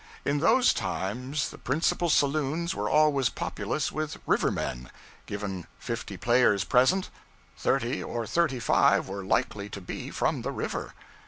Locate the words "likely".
9.23-9.69